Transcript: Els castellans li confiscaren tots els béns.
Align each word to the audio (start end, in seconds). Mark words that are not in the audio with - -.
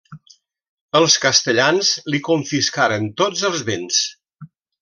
Els 0.99 1.17
castellans 1.25 1.91
li 2.15 2.23
confiscaren 2.31 3.09
tots 3.23 3.47
els 3.51 3.65
béns. 3.69 4.05